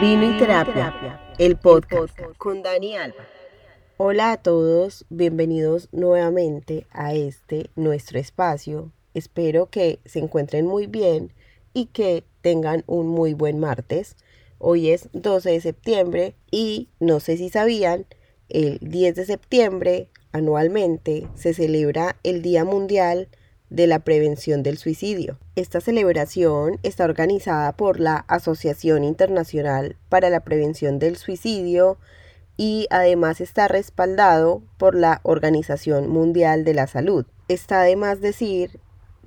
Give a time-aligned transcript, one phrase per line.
[0.00, 3.26] Vino y Terapia, el podcast con Dani Alba.
[3.96, 8.92] Hola a todos, bienvenidos nuevamente a este nuestro espacio.
[9.14, 11.32] Espero que se encuentren muy bien
[11.72, 14.16] y que tengan un muy buen martes.
[14.58, 18.04] Hoy es 12 de septiembre y no sé si sabían,
[18.50, 23.28] el 10 de septiembre anualmente se celebra el Día Mundial
[23.70, 25.38] la Prevención del Suicidio.
[25.56, 31.98] Esta celebración está organizada por la Asociación Internacional para la Prevención del Suicidio
[32.56, 37.26] y además está respaldado por la Organización Mundial de la Salud.
[37.48, 38.80] Está de más decir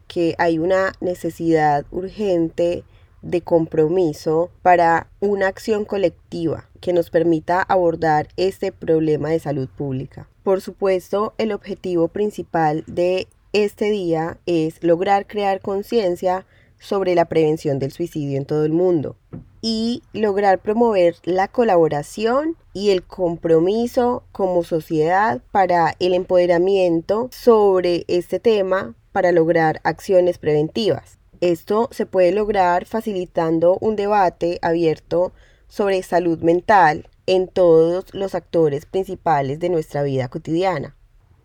[0.08, 2.84] que hay una necesidad urgente
[3.22, 10.28] de compromiso para una acción colectiva que nos permita abordar este problema de salud pública.
[10.44, 16.46] Por supuesto, el objetivo principal de este día es lograr crear conciencia
[16.80, 19.18] sobre la prevención del suicidio en todo el mundo
[19.62, 28.40] y lograr promover la colaboración y el compromiso como sociedad para el empoderamiento sobre este
[28.40, 31.18] tema para lograr acciones preventivas.
[31.42, 35.34] Esto se puede lograr facilitando un debate abierto
[35.68, 40.96] sobre salud mental en todos los actores principales de nuestra vida cotidiana,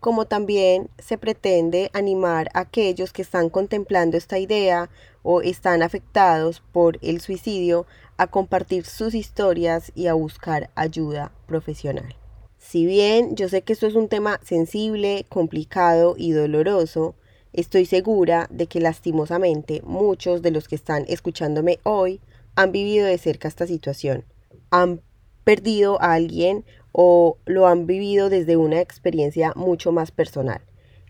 [0.05, 4.91] como también se pretende animar a aquellos que están contemplando esta idea
[5.23, 12.15] o están afectados por el suicidio a compartir sus historias y a buscar ayuda profesional.
[12.59, 17.15] Si bien yo sé que esto es un tema sensible, complicado y doloroso,
[17.51, 22.19] Estoy segura de que lastimosamente muchos de los que están escuchándome hoy
[22.53, 24.25] han vivido de cerca esta situación.
[24.71, 25.01] Han
[25.45, 26.65] perdido a alguien
[26.97, 30.61] o lo han vivido desde una experiencia mucho más personal.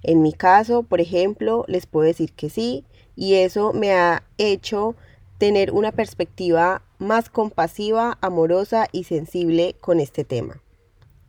[0.02, 4.96] En mi caso, por ejemplo, les puedo decir que sí, y eso me ha hecho
[5.38, 10.60] tener una perspectiva más compasiva, amorosa y sensible con este tema.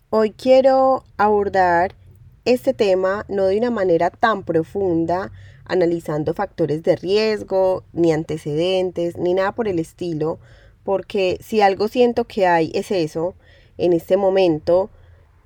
[0.09, 1.95] Hoy quiero abordar
[2.47, 5.33] este tema no de una manera tan profunda,
[5.67, 10.39] analizando factores de riesgo, ni antecedentes, ni nada por el estilo,
[10.83, 13.35] porque si algo siento que hay es eso,
[13.79, 14.91] en este momento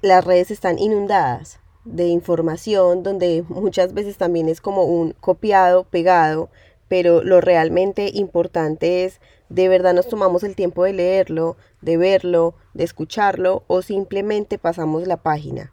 [0.03, 6.49] las redes están inundadas de información donde muchas veces también es como un copiado, pegado,
[6.89, 12.55] pero lo realmente importante es de verdad nos tomamos el tiempo de leerlo, de verlo,
[12.75, 15.73] de escucharlo o simplemente pasamos la página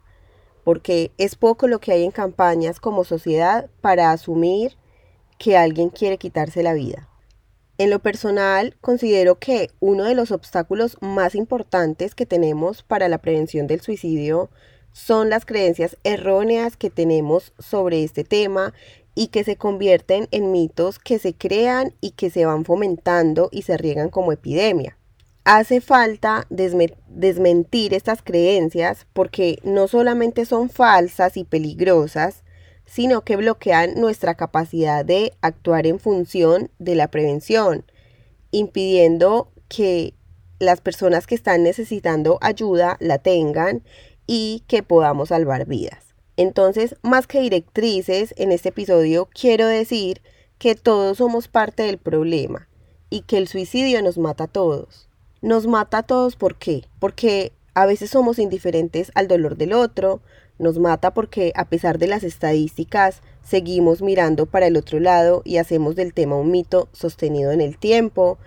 [0.68, 4.76] porque es poco lo que hay en campañas como sociedad para asumir
[5.38, 7.08] que alguien quiere quitarse la vida.
[7.78, 13.18] En lo personal, considero que uno de los obstáculos más importantes que tenemos para la
[13.18, 14.50] prevención del suicidio
[14.92, 18.74] son las creencias erróneas que tenemos sobre este tema
[19.14, 23.62] y que se convierten en mitos que se crean y que se van fomentando y
[23.62, 24.98] se riegan como epidemia.
[25.44, 32.42] Hace falta desmentir estas creencias porque no solamente son falsas y peligrosas,
[32.88, 37.84] sino que bloquean nuestra capacidad de actuar en función de la prevención,
[38.50, 40.14] impidiendo que
[40.58, 43.84] las personas que están necesitando ayuda la tengan
[44.26, 46.14] y que podamos salvar vidas.
[46.36, 50.22] Entonces, más que directrices, en este episodio quiero decir
[50.58, 52.68] que todos somos parte del problema
[53.10, 55.08] y que el suicidio nos mata a todos
[55.40, 56.84] nos mata a todos, ¿por qué?
[56.98, 60.20] Porque a veces somos indiferentes al dolor del otro,
[60.58, 65.56] nos mata porque a pesar de las estadísticas seguimos mirando para el otro lado y
[65.56, 68.38] hacemos del tema un mito sostenido en el tiempo,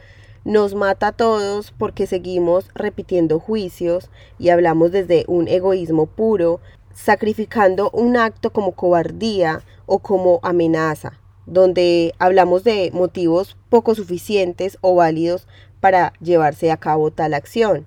[0.44, 6.60] nos mata a todos porque seguimos repitiendo juicios y hablamos desde un egoísmo puro,
[6.94, 14.96] sacrificando un acto como cobardía o como amenaza, donde hablamos de motivos poco suficientes o
[14.96, 15.48] válidos
[15.80, 17.86] para llevarse a cabo tal acción.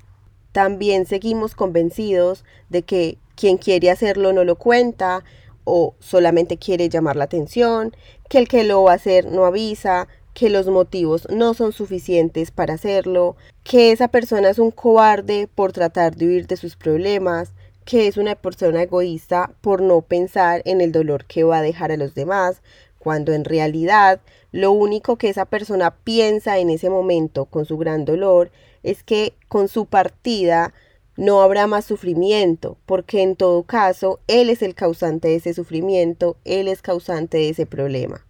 [0.52, 5.24] También seguimos convencidos de que quien quiere hacerlo no lo cuenta
[5.64, 7.96] o solamente quiere llamar la atención,
[8.28, 12.50] que el que lo va a hacer no avisa, que los motivos no son suficientes
[12.50, 17.52] para hacerlo, que esa persona es un cobarde por tratar de huir de sus problemas,
[17.84, 21.92] que es una persona egoísta por no pensar en el dolor que va a dejar
[21.92, 22.62] a los demás,
[22.98, 24.20] cuando en realidad
[24.50, 28.50] lo único que esa persona piensa en ese momento con su gran dolor
[28.82, 30.72] es que con su partida
[31.16, 36.36] no habrá más sufrimiento, porque en todo caso él es el causante de ese sufrimiento,
[36.44, 38.26] él es causante de ese problema.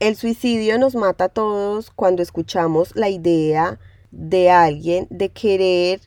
[0.00, 3.78] El suicidio nos mata a todos cuando escuchamos la idea
[4.10, 6.00] de alguien de querer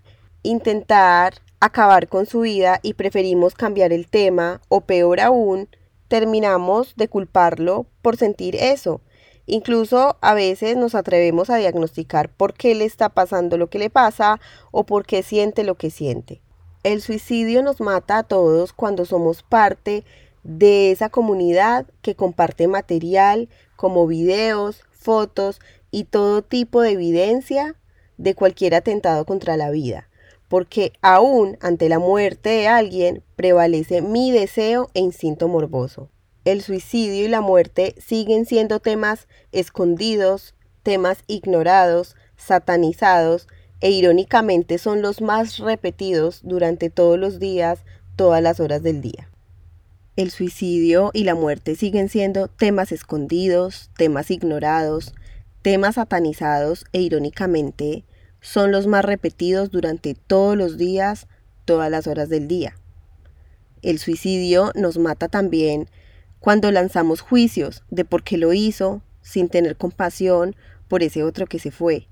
[0.44, 5.70] intentar acabar con su vida y preferimos cambiar el tema o peor aún,
[6.08, 9.02] terminamos de culparlo por sentir eso.
[9.48, 13.90] Incluso a veces nos atrevemos a diagnosticar por qué le está pasando lo que le
[13.90, 14.40] pasa
[14.72, 16.42] o por qué siente lo que siente.
[16.84, 20.04] El suicidio nos mata a todos cuando somos parte
[20.44, 25.60] de esa comunidad que comparte material como videos, fotos
[25.92, 27.76] y todo tipo de evidencia
[28.18, 30.10] de cualquier atentado contra la vida,
[30.48, 36.10] porque aún ante la muerte de alguien prevalece mi deseo e instinto morboso
[36.46, 40.54] el suicidio y la muerte siguen siendo temas escondidos,
[40.84, 43.48] temas ignorados, satanizados
[43.82, 47.80] e irónicamente son los más repetidos durante todos los días,
[48.16, 49.30] todas las horas del día.
[50.16, 55.14] El suicidio y la muerte siguen siendo temas escondidos, temas ignorados,
[55.64, 58.06] temas satanizados e irónicamente
[58.40, 61.28] son los más repetidos durante todos los días,
[61.66, 62.76] todas las horas del día.
[63.82, 65.90] El suicidio nos mata también
[66.46, 70.56] cuando lanzamos juicios de por qué lo hizo, sin tener compasión
[70.88, 72.08] por ese otro que se fue,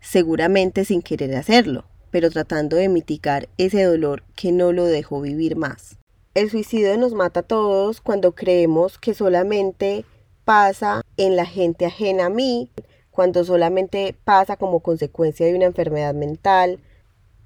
[0.00, 5.54] seguramente sin querer hacerlo, pero tratando de mitigar ese dolor que no lo dejó vivir
[5.54, 5.98] más.
[6.34, 10.04] El suicidio nos mata a todos cuando creemos que solamente
[10.44, 12.72] pasa en la gente ajena a mí,
[13.12, 16.80] cuando solamente pasa como consecuencia de una enfermedad mental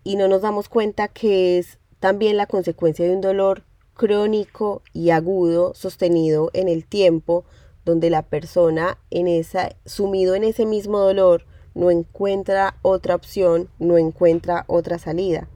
[0.05, 3.68] y no nos damos cuenta que es también la consecuencia de un dolor
[3.99, 7.45] crónico y agudo sostenido en el tiempo
[7.85, 13.99] donde la persona en esa sumido en ese mismo dolor no encuentra otra opción, no
[13.99, 15.49] encuentra otra salida.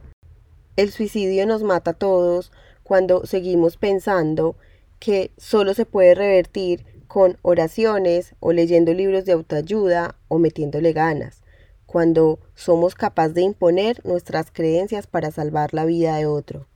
[0.76, 2.50] El suicidio nos mata a todos
[2.82, 4.56] cuando seguimos pensando
[4.98, 11.42] que solo se puede revertir con oraciones o leyendo libros de autoayuda o metiéndole ganas,
[11.86, 16.66] cuando somos capaces de imponer nuestras creencias para salvar la vida de otro.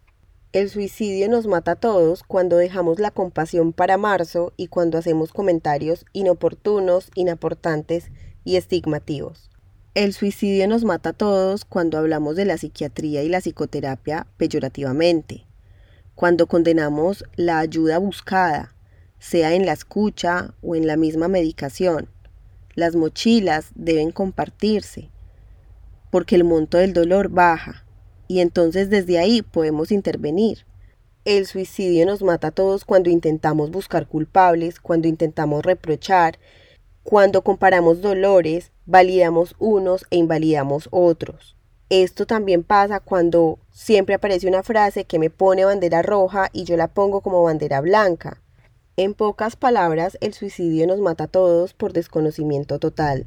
[0.57, 5.35] El suicidio nos mata a todos cuando dejamos la compasión para marzo y cuando hacemos
[5.35, 8.11] comentarios inoportunos, inaportantes
[8.43, 9.51] y estigmativos.
[9.95, 15.45] El suicidio nos mata a todos cuando hablamos de la psiquiatría y la psicoterapia peyorativamente,
[16.15, 18.75] cuando condenamos la ayuda buscada,
[19.19, 22.09] sea en la escucha o en la misma medicación.
[22.75, 25.11] Las mochilas deben compartirse,
[26.11, 27.86] porque el monto del dolor baja
[28.29, 30.67] y entonces desde ahí podemos intervenir.
[31.25, 36.39] El suicidio nos mata a todos cuando intentamos buscar culpables, cuando intentamos reprochar,
[37.03, 41.57] cuando comparamos dolores, validamos unos e invalidamos otros.
[41.89, 46.77] Esto también pasa cuando siempre aparece una frase que me pone bandera roja y yo
[46.77, 48.43] la pongo como bandera blanca.
[48.97, 53.27] En pocas palabras, el suicidio nos mata a todos por desconocimiento total.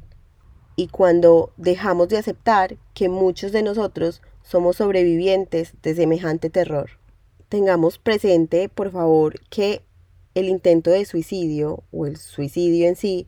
[0.75, 6.89] Y cuando dejamos de aceptar que muchos de nosotros somos sobrevivientes de semejante terror.
[7.49, 9.83] Tengamos presente, por favor, que
[10.33, 13.27] el intento de suicidio o el suicidio en sí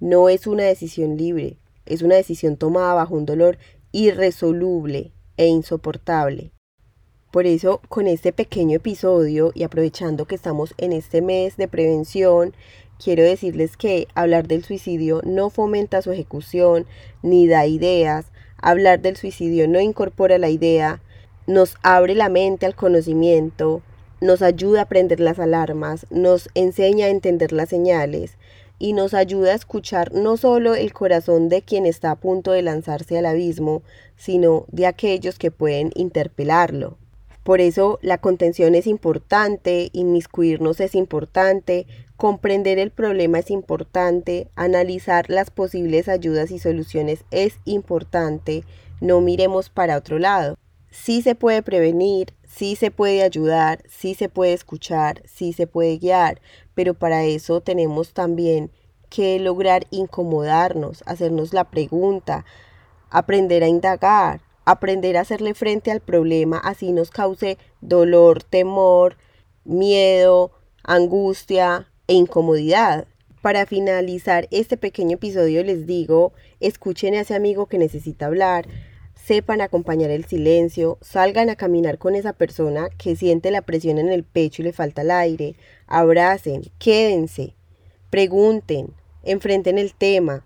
[0.00, 3.58] no es una decisión libre, es una decisión tomada bajo un dolor
[3.92, 6.52] irresoluble e insoportable.
[7.30, 12.54] Por eso, con este pequeño episodio y aprovechando que estamos en este mes de prevención,
[13.02, 16.86] quiero decirles que hablar del suicidio no fomenta su ejecución
[17.22, 18.31] ni da ideas,
[18.62, 21.02] Hablar del suicidio no incorpora la idea,
[21.48, 23.82] nos abre la mente al conocimiento,
[24.20, 28.38] nos ayuda a aprender las alarmas, nos enseña a entender las señales
[28.78, 32.62] y nos ayuda a escuchar no solo el corazón de quien está a punto de
[32.62, 33.82] lanzarse al abismo,
[34.16, 36.98] sino de aquellos que pueden interpelarlo.
[37.42, 41.86] Por eso la contención es importante, inmiscuirnos es importante,
[42.22, 48.62] comprender el problema es importante, analizar las posibles ayudas y soluciones es importante,
[49.00, 50.56] no miremos para otro lado.
[50.88, 55.98] Sí se puede prevenir, sí se puede ayudar, sí se puede escuchar, sí se puede
[55.98, 56.40] guiar,
[56.74, 58.70] pero para eso tenemos también
[59.10, 62.44] que lograr incomodarnos, hacernos la pregunta,
[63.10, 69.16] aprender a indagar, aprender a hacerle frente al problema, así nos cause dolor, temor,
[69.64, 70.52] miedo,
[70.84, 73.06] angustia e incomodidad.
[73.40, 78.66] Para finalizar este pequeño episodio les digo, escuchen a ese amigo que necesita hablar,
[79.14, 84.10] sepan acompañar el silencio, salgan a caminar con esa persona que siente la presión en
[84.10, 85.56] el pecho y le falta el aire,
[85.86, 87.54] abracen, quédense,
[88.10, 88.94] pregunten,
[89.24, 90.44] enfrenten el tema,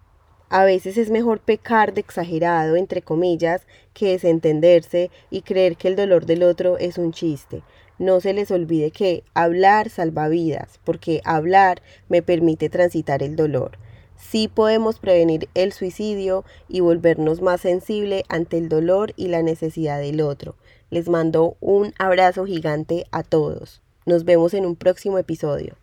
[0.48, 5.96] a veces es mejor pecar de exagerado, entre comillas, que desentenderse y creer que el
[5.96, 7.62] dolor del otro es un chiste.
[7.98, 13.78] No se les olvide que hablar salva vidas, porque hablar me permite transitar el dolor.
[14.18, 19.98] Sí podemos prevenir el suicidio y volvernos más sensible ante el dolor y la necesidad
[19.98, 20.56] del otro.
[20.90, 23.82] Les mando un abrazo gigante a todos.
[24.04, 25.76] Nos vemos en un próximo episodio.